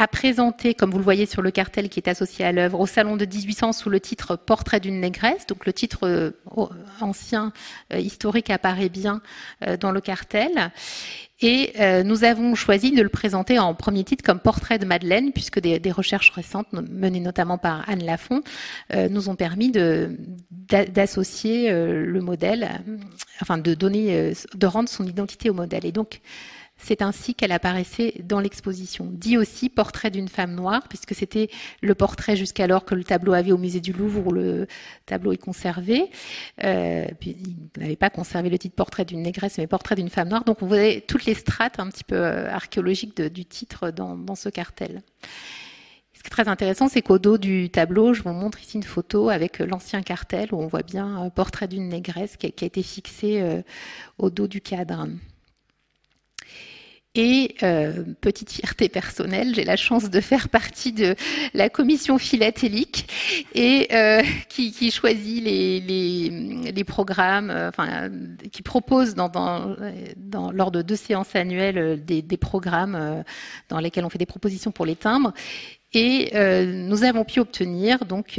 [0.00, 2.86] a présenté, comme vous le voyez sur le cartel qui est associé à l'œuvre, au
[2.86, 5.46] salon de 1800 sous le titre Portrait d'une négresse.
[5.46, 6.30] Donc le titre euh,
[7.00, 7.52] ancien
[7.92, 9.20] historique apparaît bien
[9.80, 10.70] dans le cartel.
[11.40, 15.32] Et euh, nous avons choisi de le présenter en premier titre comme portrait de Madeleine,
[15.32, 18.42] puisque des, recherches récentes, menées notamment par Anne Lafont,
[18.92, 22.68] euh, nous ont permis d'associer euh, le modèle,
[23.40, 25.86] enfin de donner, de rendre son identité au modèle.
[25.86, 26.20] Et donc,
[26.78, 29.08] c'est ainsi qu'elle apparaissait dans l'exposition.
[29.12, 31.50] Dit aussi portrait d'une femme noire, puisque c'était
[31.82, 34.66] le portrait jusqu'alors que le tableau avait au musée du Louvre, où le
[35.04, 36.10] tableau est conservé.
[36.62, 40.44] Euh, il n'avait pas conservé le titre portrait d'une négresse, mais portrait d'une femme noire.
[40.44, 44.48] Donc on voyait toutes les strates un petit peu euh, archéologiques du titre dans, ce
[44.48, 45.02] cartel.
[46.12, 48.82] Ce qui est très intéressant, c'est qu'au dos du tableau, je vous montre ici une
[48.84, 52.82] photo avec l'ancien cartel où on voit bien un portrait d'une négresse qui a, été
[52.82, 53.62] fixé euh,
[54.18, 55.06] au dos du cadre.
[57.14, 61.16] Et euh, petite fierté personnelle, j'ai la chance de faire partie de
[61.54, 63.08] la commission philatélique
[63.54, 68.10] et euh, qui, qui, choisit les, les, les programmes, euh, enfin,
[68.52, 69.74] qui propose dans, dans,
[70.16, 73.22] dans, lors de deux séances annuelles des, des programmes euh,
[73.70, 75.32] dans lesquels on fait des propositions pour les timbres.
[75.94, 76.32] Et
[76.66, 78.38] nous avons pu obtenir donc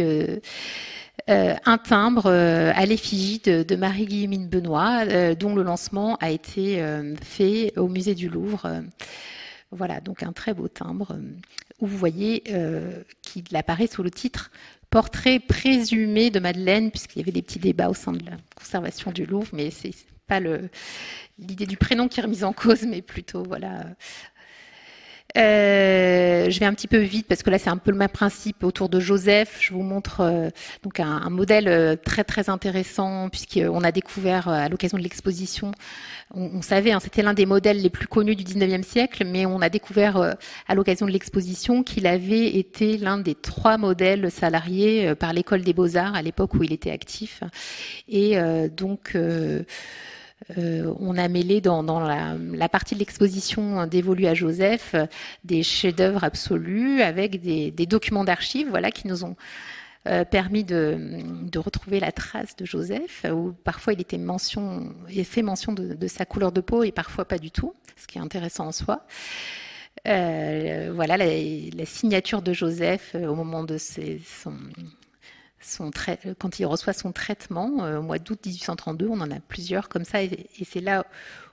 [1.30, 6.84] euh, un timbre euh, à l'effigie de, Marie-Guillemine Benoît, euh, dont le lancement a été
[7.22, 8.84] fait au musée du Louvre.
[9.72, 11.18] Voilà, donc un très beau timbre
[11.80, 12.44] où vous voyez
[13.22, 14.52] qu'il apparaît sous le titre
[14.90, 19.12] Portrait présumé de Madeleine, puisqu'il y avait des petits débats au sein de la conservation
[19.12, 19.94] du Louvre, mais c'est
[20.28, 23.86] pas l'idée du prénom qui est remise en cause, mais plutôt voilà
[25.38, 28.10] euh, je vais un petit peu vite parce que là c'est un peu le même
[28.10, 29.58] principe autour de Joseph.
[29.60, 30.50] Je vous montre euh,
[30.82, 35.72] donc un, modèle euh, très très intéressant puisqu'on a découvert à l'occasion de l'exposition,
[36.34, 39.62] on, savait hein, c'était l'un des modèles les plus connus du 19e siècle, mais on
[39.62, 40.36] a découvert
[40.68, 45.74] à l'occasion de l'exposition qu'il avait été l'un des trois modèles salariés par l'école des
[45.74, 47.44] beaux-arts à l'époque où il était actif.
[48.08, 48.38] Et
[48.76, 49.16] donc
[50.58, 54.96] euh, on a mêlé dans, la, partie de l'exposition dévolue à Joseph
[55.44, 59.36] des chefs-d'œuvre absolus avec des, documents d'archives, voilà, qui nous ont
[60.08, 65.44] euh, permis de, retrouver la trace de Joseph, où parfois il était mention, il fait
[65.44, 68.68] mention de, sa couleur de peau et parfois pas du tout, ce qui est intéressant
[68.68, 69.06] en soi.
[70.08, 74.54] Euh, voilà la, signature de Joseph au moment de ses, son,
[75.62, 75.92] son
[76.38, 79.08] quand il reçoit son traitement au mois d'août 1832.
[79.08, 81.06] On en a plusieurs comme ça, et, c'est là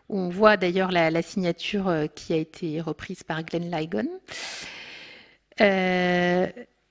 [0.09, 4.09] où on voit d'ailleurs la, signature qui a été reprise par Glenn Ligon.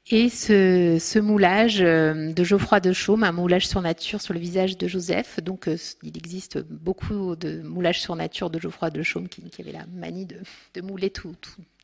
[0.08, 4.78] Et ce, moulage euh, de Geoffroy de Chaume, un moulage sur nature sur le visage
[4.78, 5.40] de Joseph.
[5.42, 9.72] Donc, euh, il existe beaucoup de moulages sur nature de Geoffroy de Chaume qui, avait
[9.72, 11.36] la manie de, mouler tout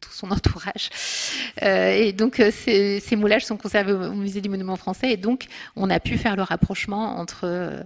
[0.10, 0.90] son entourage.
[1.64, 5.12] Euh, et donc, euh, ces, ces, moulages sont conservés au Musée du Monument français.
[5.12, 7.84] Et donc, on a pu faire le rapprochement entre euh,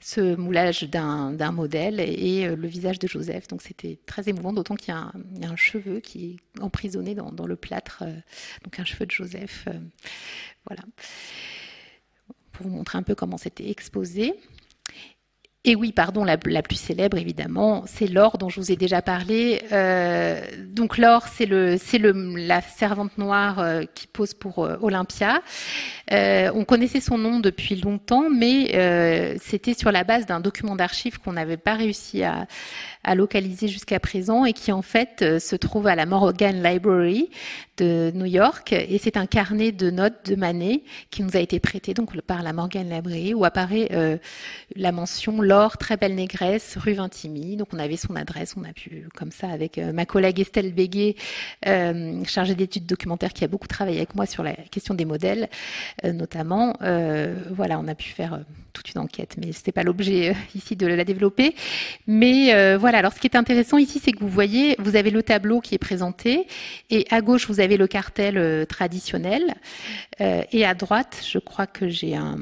[0.00, 3.48] ce moulage d'un modèle et le visage de Joseph.
[3.48, 5.12] Donc, c'était très émouvant, d'autant qu'il y, a
[5.48, 8.04] un cheveu qui est emprisonné dans, dans le plâtre,
[8.62, 9.66] donc un cheveu de Joseph.
[10.66, 10.82] voilà.
[12.52, 14.34] Pour vous montrer un peu comment c'était exposé.
[15.66, 19.62] Et oui, pardon, la, plus célèbre évidemment, c'est l'or dont je vous ai déjà parlé.
[19.72, 24.76] Euh, donc l'or, c'est le, c'est le, la servante noire euh, qui pose pour euh,
[24.82, 25.40] Olympia.
[26.10, 31.32] on connaissait son nom depuis longtemps, mais c'était sur la base d'un document d'archives qu'on
[31.32, 32.46] n'avait pas réussi à,
[33.02, 37.30] à localiser jusqu'à présent et qui en fait se trouve à la Morgan Library
[37.78, 38.72] de New York.
[38.72, 42.42] Et c'est un carnet de notes de Manet qui nous a été prêté donc par
[42.42, 44.20] la Morgan Library où apparaît
[44.76, 45.40] la mention
[45.76, 47.56] très belle négresse, rue Vintimille.
[47.56, 50.72] Donc on avait son adresse, on a pu, comme ça, avec euh, ma collègue Estelle
[50.72, 51.16] Béguet,
[51.66, 55.48] euh, chargée d'études documentaires, qui a beaucoup travaillé avec moi sur la question des modèles,
[56.04, 56.74] euh, notamment.
[57.50, 58.40] voilà, on a pu faire
[58.72, 61.54] toute une enquête, mais ce n'était pas l'objet ici de la développer.
[62.06, 65.22] Mais voilà, alors ce qui est intéressant ici, c'est que vous voyez, vous avez le
[65.22, 66.46] tableau qui est présenté,
[66.90, 69.54] et à gauche, vous avez le cartel traditionnel,
[70.20, 72.38] et à droite, je crois que j'ai un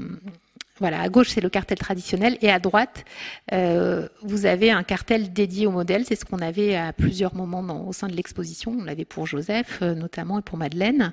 [0.82, 3.04] voilà, à gauche, c'est le cartel traditionnel et à droite,
[3.52, 6.04] euh, vous avez un cartel dédié au modèle.
[6.04, 8.74] C'est ce qu'on avait à plusieurs moments au sein de l'exposition.
[8.80, 11.12] On l'avait pour Joseph euh, notamment et pour Madeleine.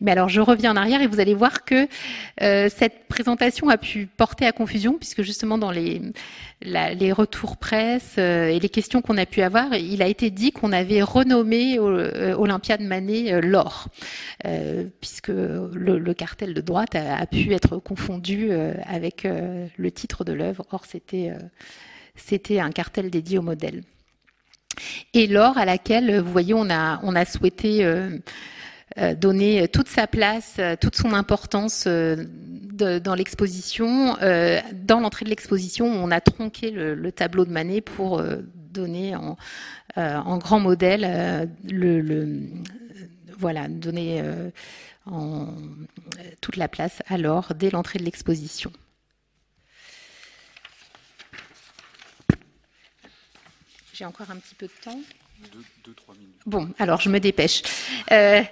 [0.00, 1.88] Mais alors, je reviens en arrière et vous allez voir que
[2.42, 6.00] euh, cette présentation a pu porter à confusion, puisque justement dans les,
[6.62, 10.52] les retours presse euh, et les questions qu'on a pu avoir, il a été dit
[10.52, 13.88] qu'on avait renommé euh, Olympiade Manet l'or,
[15.00, 18.50] puisque le, cartel de droite a, pu être confondu
[18.86, 20.66] avec le titre de l'œuvre.
[20.70, 21.32] Or, c'était
[22.14, 23.82] c'était un cartel dédié au modèle.
[25.14, 28.18] Et l'or à laquelle, vous voyez, on a, on a souhaité euh,
[29.16, 32.24] donner toute sa place, euh, toute son importance euh,
[32.74, 34.16] dans l'exposition.
[34.72, 38.20] dans l'entrée de l'exposition, on a tronqué le, tableau de Manet pour
[38.72, 39.36] donner en,
[40.38, 42.48] grand modèle le,
[43.38, 44.20] voilà, donner
[45.06, 45.46] en,
[46.40, 48.72] toute la place alors dès l'entrée de l'exposition.
[53.92, 54.98] J'ai encore un petit peu de temps.
[56.46, 57.62] Bon, alors je me dépêche.
[58.10, 58.42] Euh,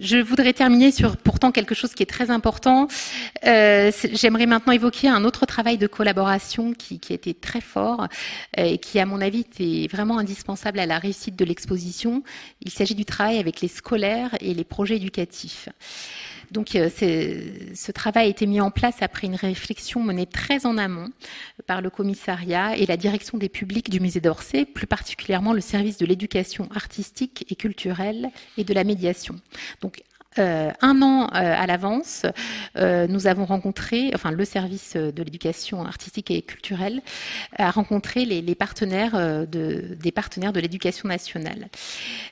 [0.00, 2.88] je voudrais terminer sur pourtant quelque chose qui est très important.
[3.44, 8.08] Euh, j'aimerais maintenant évoquer un autre travail de collaboration qui, qui a été très fort
[8.58, 12.22] euh, et qui, à mon avis, était vraiment indispensable à la réussite de l'exposition.
[12.62, 15.68] Il s'agit du travail avec les scolaires et les projets éducatifs.
[16.52, 16.90] Donc euh,
[17.74, 21.08] ce travail a été mis en place après une réflexion menée très en amont
[21.66, 25.96] par le commissariat et la direction des publics du musée d'Orsay, plus particulièrement le service
[25.96, 29.36] de l'éducation artistique et culturelle et de la médiation.
[29.82, 30.02] Donc
[30.38, 32.24] euh, un an euh, à l'avance,
[32.78, 37.02] euh, nous avons rencontré, enfin le service de l'éducation artistique et culturelle
[37.58, 41.68] a rencontré les, partenaires de, des partenaires de l'éducation nationale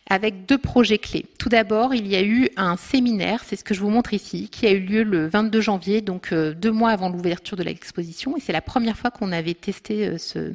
[0.08, 1.26] avec deux projets clés.
[1.38, 4.48] Tout d'abord, il y a eu un séminaire, c'est ce que je vous montre ici,
[4.48, 8.40] qui a eu lieu le 22 janvier, donc deux mois avant l'ouverture de l'exposition, et
[8.40, 10.54] c'est la première fois qu'on avait testé ce,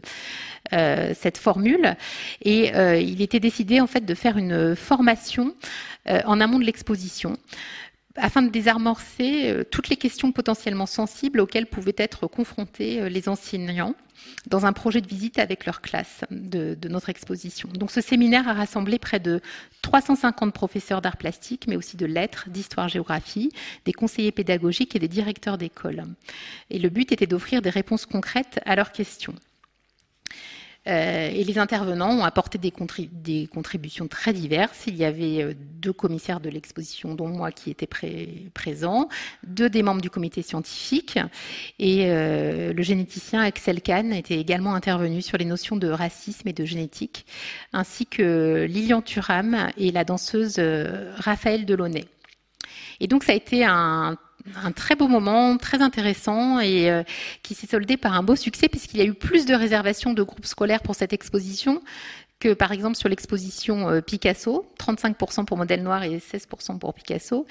[0.71, 1.95] cette formule.
[2.41, 5.53] Et il était décidé en fait de faire une formation
[6.07, 7.37] en amont de l'exposition
[8.15, 13.27] afin de désamorcer euh, toutes les questions potentiellement sensibles auxquelles pouvaient être confrontés euh, les
[13.29, 13.95] enseignants
[14.47, 17.67] dans un projet de visite avec leur classe de, notre exposition.
[17.73, 19.41] Donc ce séminaire a rassemblé près de
[19.81, 23.51] 350 professeurs d'art plastique, mais aussi de lettres, d'histoire-géographie,
[23.83, 26.05] des conseillers pédagogiques et des directeurs d'école.
[26.69, 29.35] Et le but était d'offrir des réponses concrètes à leurs questions.
[30.87, 34.83] Euh, et les intervenants ont apporté des, contributions très diverses.
[34.87, 37.87] Il y avait euh, deux commissaires de l'exposition, dont moi qui étais
[38.53, 39.09] présent,
[39.45, 41.17] deux des membres du comité scientifique,
[41.79, 46.53] et euh, le généticien Axel Kahn était également intervenu sur les notions de racisme et
[46.53, 47.25] de génétique,
[47.73, 50.59] ainsi que Lilian Thuram et la danseuse
[51.17, 52.05] Raphaël Delaunay.
[52.99, 54.17] Et donc ça a été un
[54.63, 57.03] un très beau moment, très intéressant et euh,
[57.41, 60.23] qui s'est soldé par un beau succès puisqu'il y a eu plus de réservations de
[60.23, 61.81] groupes scolaires pour cette exposition
[62.39, 67.47] que par exemple sur l'exposition euh, Picasso, 35% pour modèle noir et 16% pour Picasso,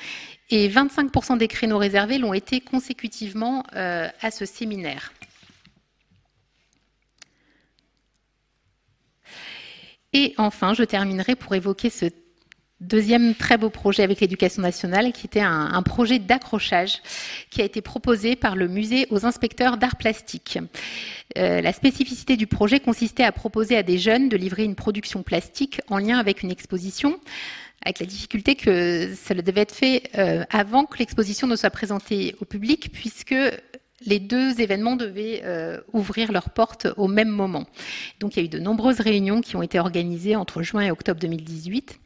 [0.50, 5.12] et 25% des créneaux réservés l'ont été consécutivement euh, à ce séminaire.
[10.12, 12.06] Et enfin, je terminerai pour évoquer ce
[12.88, 17.00] Deuxième très beau projet avec l'éducation nationale, qui était un, projet d'accrochage
[17.48, 20.58] qui a été proposé par le musée aux inspecteurs d'art plastique.
[21.38, 25.22] Euh, la spécificité du projet consistait à proposer à des jeunes de livrer une production
[25.22, 27.18] plastique en lien avec une exposition,
[27.86, 32.36] avec la difficulté que ça devait être fait euh, avant que l'exposition ne soit présentée
[32.42, 33.34] au public, puisque
[34.04, 37.64] les deux événements devaient euh, ouvrir leurs portes au même moment.
[38.20, 40.90] Donc il y a eu de nombreuses réunions qui ont été organisées entre juin et
[40.90, 41.98] octobre 2018.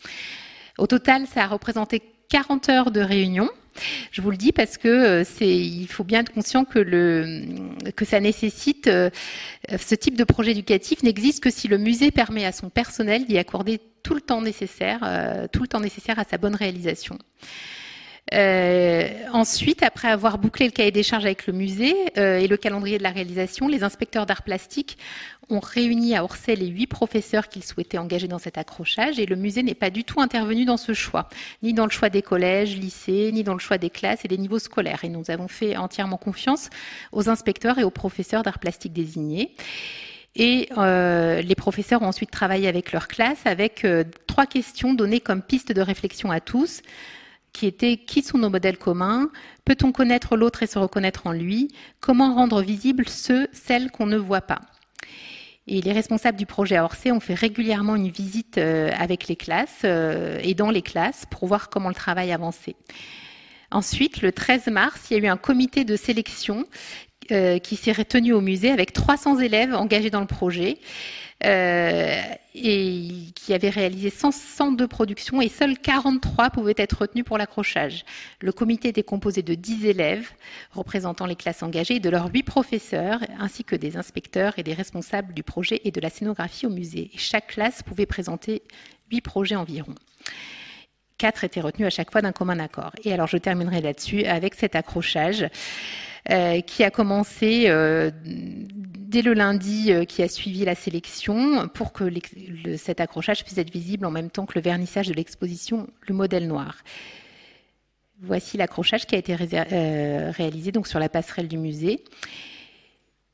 [0.78, 3.48] Au total, ça a représenté 40 heures de réunion.
[4.10, 7.44] Je vous le dis parce que euh, c'est, il faut bien être conscient que le,
[7.94, 9.10] que ça nécessite, euh,
[9.78, 13.38] ce type de projet éducatif n'existe que si le musée permet à son personnel d'y
[13.38, 17.18] accorder tout le temps nécessaire, euh, tout le temps nécessaire à sa bonne réalisation.
[18.34, 22.56] Euh, ensuite, après avoir bouclé le cahier des charges avec le musée euh, et le
[22.56, 24.98] calendrier de la réalisation, les inspecteurs d'art plastique
[25.50, 29.36] ont réuni à Orsay les huit professeurs qu'ils souhaitaient engager dans cet accrochage et le
[29.36, 31.28] musée n'est pas du tout intervenu dans ce choix,
[31.62, 34.36] ni dans le choix des collèges, lycées, ni dans le choix des classes et des
[34.36, 35.04] niveaux scolaires.
[35.04, 36.68] Et nous avons fait entièrement confiance
[37.12, 39.54] aux inspecteurs et aux professeurs d'art plastique désignés.
[40.36, 45.20] Et euh, les professeurs ont ensuite travaillé avec leur classe avec euh, trois questions données
[45.20, 46.82] comme piste de réflexion à tous
[47.58, 49.30] qui était qui sont nos modèles communs?
[49.64, 51.68] Peut-on connaître l'autre et se reconnaître en lui?
[51.98, 54.60] Comment rendre visibles ceux, celles qu'on ne voit pas?
[55.66, 59.80] Et les responsables du projet Orsay ont fait régulièrement une visite euh, avec les classes
[59.84, 62.76] euh, et dans les classes pour voir comment le travail avançait.
[63.72, 66.64] Ensuite, le 13 mars, il y a eu un comité de sélection
[67.32, 70.78] euh, qui s'est retenu au musée avec 300 élèves engagés dans le projet.
[71.44, 72.20] Euh,
[72.52, 78.04] et qui avait réalisé 102 productions et seuls 43 pouvaient être retenus pour l'accrochage.
[78.40, 80.32] Le comité était composé de 10 élèves
[80.72, 84.74] représentant les classes engagées et de leurs 8 professeurs, ainsi que des inspecteurs et des
[84.74, 87.12] responsables du projet et de la scénographie au musée.
[87.16, 88.62] Chaque classe pouvait présenter
[89.12, 89.94] 8 projets environ.
[91.18, 92.90] Quatre étaient retenus à chaque fois d'un commun accord.
[93.04, 95.46] Et alors je terminerai là-dessus avec cet accrochage
[96.30, 98.10] euh, qui a commencé euh,
[99.08, 102.04] dès le lundi euh, qui a suivi la sélection pour que
[102.76, 106.46] cet accrochage puisse être visible en même temps que le vernissage de l'exposition Le modèle
[106.46, 106.76] noir.
[108.20, 112.02] Voici l'accrochage qui a été réalisé donc sur la passerelle du musée.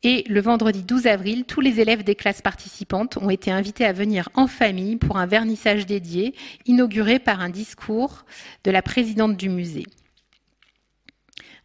[0.03, 3.95] Et le vendredi 12 avril, tous les élèves des classes participantes ont été invités à
[3.95, 6.35] venir en famille pour un vernissage dédié,
[6.67, 8.27] inauguré par un discours
[8.65, 9.87] de la présidente du musée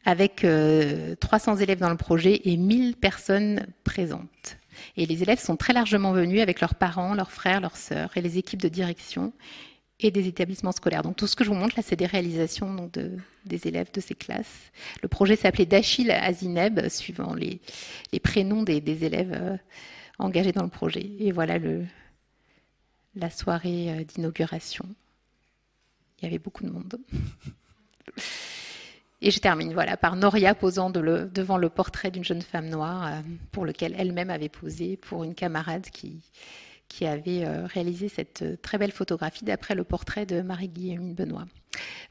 [0.05, 4.57] avec 300 euh, élèves dans le projet et 1000 personnes présentes.
[4.95, 8.21] Et les élèves sont très largement venus avec leurs parents, leurs frères, leurs sœurs et
[8.21, 9.33] les équipes de direction
[9.99, 11.03] et des établissements scolaires.
[11.03, 13.99] Donc tout ce que je vous montre là, c'est des réalisations de, des élèves de
[13.99, 14.71] ces classes.
[15.01, 17.59] Le projet s'appelait Dachil Azineb, suivant les,
[18.23, 19.57] prénoms des, élèves euh,
[20.17, 21.11] engagés dans le projet.
[21.19, 21.57] Et voilà
[23.15, 24.85] la soirée euh, d'inauguration.
[26.19, 26.97] Il y avait beaucoup de monde.
[29.21, 33.21] Et je termine voilà, par Noria posant devant le portrait d'une jeune femme noire euh,
[33.51, 36.21] pour lequel elle-même avait posé pour une camarade qui,
[36.87, 41.45] qui avait euh, réalisé cette euh, très belle photographie d'après le portrait de Marie-Guillemine Benoît.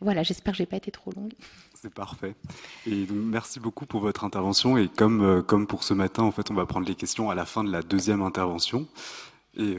[0.00, 1.32] Voilà, j'espère que je n'ai pas été trop longue.
[1.74, 2.34] C'est parfait.
[2.86, 4.76] Et merci beaucoup pour votre intervention.
[4.76, 7.46] Et comme, comme pour ce matin, en fait, on va prendre les questions à la
[7.46, 8.86] fin de la deuxième intervention.
[9.56, 9.76] Et